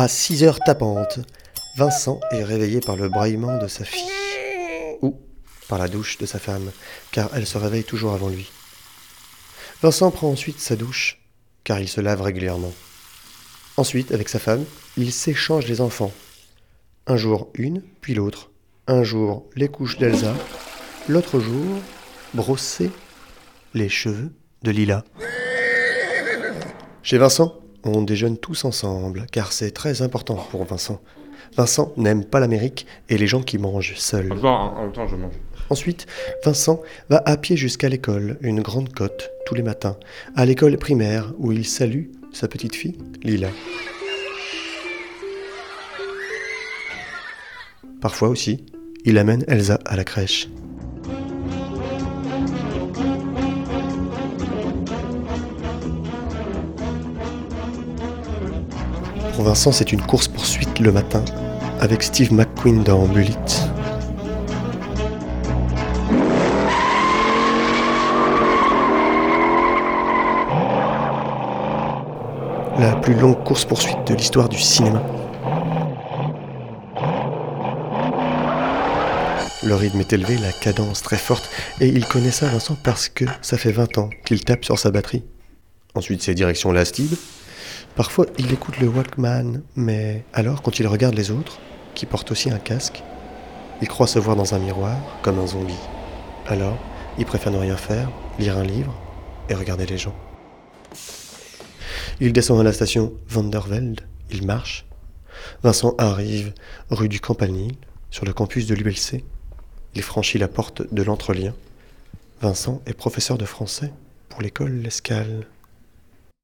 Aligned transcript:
À 0.00 0.06
6 0.06 0.44
heures 0.44 0.60
tapantes, 0.60 1.18
Vincent 1.76 2.20
est 2.30 2.44
réveillé 2.44 2.78
par 2.78 2.94
le 2.94 3.08
braillement 3.08 3.58
de 3.58 3.66
sa 3.66 3.84
fille. 3.84 4.08
Ou 5.02 5.16
par 5.66 5.80
la 5.80 5.88
douche 5.88 6.18
de 6.18 6.24
sa 6.24 6.38
femme, 6.38 6.70
car 7.10 7.30
elle 7.34 7.48
se 7.48 7.58
réveille 7.58 7.82
toujours 7.82 8.12
avant 8.12 8.28
lui. 8.28 8.48
Vincent 9.82 10.12
prend 10.12 10.30
ensuite 10.30 10.60
sa 10.60 10.76
douche, 10.76 11.20
car 11.64 11.80
il 11.80 11.88
se 11.88 12.00
lave 12.00 12.22
régulièrement. 12.22 12.72
Ensuite, 13.76 14.12
avec 14.12 14.28
sa 14.28 14.38
femme, 14.38 14.64
il 14.96 15.10
s'échange 15.10 15.66
les 15.66 15.80
enfants. 15.80 16.12
Un 17.08 17.16
jour 17.16 17.50
une, 17.54 17.82
puis 18.00 18.14
l'autre. 18.14 18.52
Un 18.86 19.02
jour 19.02 19.50
les 19.56 19.66
couches 19.66 19.98
d'Elsa, 19.98 20.32
l'autre 21.08 21.40
jour 21.40 21.76
brosser 22.34 22.92
les 23.74 23.88
cheveux 23.88 24.30
de 24.62 24.70
Lila. 24.70 25.02
Chez 27.02 27.18
Vincent, 27.18 27.60
on 27.84 28.02
déjeune 28.02 28.36
tous 28.36 28.64
ensemble, 28.64 29.26
car 29.32 29.52
c'est 29.52 29.70
très 29.70 30.02
important 30.02 30.36
pour 30.50 30.64
Vincent. 30.64 31.00
Vincent 31.56 31.92
n'aime 31.96 32.24
pas 32.24 32.40
l'Amérique 32.40 32.86
et 33.08 33.18
les 33.18 33.26
gens 33.26 33.42
qui 33.42 33.58
mangent 33.58 33.94
seuls. 33.96 34.32
En 34.32 34.82
même 34.82 34.92
temps, 34.92 35.06
je 35.06 35.16
mange. 35.16 35.32
Ensuite, 35.70 36.06
Vincent 36.44 36.80
va 37.10 37.22
à 37.24 37.36
pied 37.36 37.56
jusqu'à 37.56 37.88
l'école, 37.88 38.38
une 38.40 38.60
grande 38.60 38.92
côte, 38.92 39.30
tous 39.46 39.54
les 39.54 39.62
matins, 39.62 39.96
à 40.34 40.46
l'école 40.46 40.76
primaire 40.78 41.32
où 41.38 41.52
il 41.52 41.66
salue 41.66 42.06
sa 42.32 42.48
petite 42.48 42.74
fille, 42.74 42.98
Lila. 43.22 43.48
Parfois 48.00 48.28
aussi, 48.28 48.64
il 49.04 49.18
amène 49.18 49.44
Elsa 49.48 49.78
à 49.84 49.96
la 49.96 50.04
crèche. 50.04 50.48
Pour 59.38 59.46
Vincent, 59.46 59.70
c'est 59.70 59.92
une 59.92 60.02
course-poursuite 60.02 60.80
le 60.80 60.90
matin, 60.90 61.24
avec 61.78 62.02
Steve 62.02 62.32
McQueen 62.32 62.82
dans 62.82 63.06
Bullet. 63.06 63.30
La 72.80 72.96
plus 72.96 73.14
longue 73.14 73.40
course-poursuite 73.44 74.08
de 74.08 74.16
l'histoire 74.16 74.48
du 74.48 74.58
cinéma. 74.58 75.00
Le 79.62 79.74
rythme 79.76 80.00
est 80.00 80.12
élevé, 80.12 80.36
la 80.38 80.50
cadence 80.50 81.00
très 81.02 81.16
forte, 81.16 81.48
et 81.80 81.86
il 81.86 82.06
connaît 82.06 82.32
ça, 82.32 82.48
Vincent, 82.48 82.76
parce 82.82 83.08
que 83.08 83.24
ça 83.40 83.56
fait 83.56 83.70
20 83.70 83.98
ans 83.98 84.10
qu'il 84.24 84.42
tape 84.42 84.64
sur 84.64 84.80
sa 84.80 84.90
batterie. 84.90 85.22
Ensuite, 85.94 86.22
c'est 86.22 86.34
direction 86.34 86.72
la. 86.72 87.16
Parfois, 87.94 88.26
il 88.38 88.52
écoute 88.52 88.78
le 88.78 88.88
Walkman, 88.88 89.62
mais 89.76 90.24
alors, 90.32 90.62
quand 90.62 90.78
il 90.78 90.86
regarde 90.86 91.14
les 91.14 91.30
autres, 91.30 91.58
qui 91.94 92.06
portent 92.06 92.30
aussi 92.30 92.50
un 92.50 92.58
casque, 92.58 93.02
il 93.80 93.88
croit 93.88 94.06
se 94.06 94.18
voir 94.18 94.36
dans 94.36 94.54
un 94.54 94.58
miroir, 94.58 94.96
comme 95.22 95.38
un 95.38 95.46
zombie. 95.46 95.74
Alors, 96.46 96.78
il 97.18 97.26
préfère 97.26 97.52
ne 97.52 97.58
rien 97.58 97.76
faire, 97.76 98.10
lire 98.38 98.56
un 98.56 98.64
livre 98.64 98.94
et 99.48 99.54
regarder 99.54 99.86
les 99.86 99.98
gens. 99.98 100.14
Il 102.20 102.32
descend 102.32 102.60
à 102.60 102.64
la 102.64 102.72
station 102.72 103.12
Vandervelde, 103.28 104.00
il 104.30 104.44
marche. 104.46 104.84
Vincent 105.62 105.94
arrive 105.98 106.52
rue 106.90 107.08
du 107.08 107.20
Campanile, 107.20 107.76
sur 108.10 108.24
le 108.24 108.32
campus 108.32 108.66
de 108.66 108.74
l'ULC. 108.74 109.24
Il 109.94 110.02
franchit 110.02 110.38
la 110.38 110.48
porte 110.48 110.82
de 110.92 111.02
l'entrelien. 111.02 111.54
Vincent 112.40 112.80
est 112.86 112.94
professeur 112.94 113.38
de 113.38 113.44
français 113.44 113.92
pour 114.28 114.42
l'école 114.42 114.72
L'Escale. 114.82 115.46